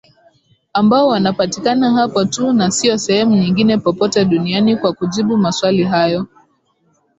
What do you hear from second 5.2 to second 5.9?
maswali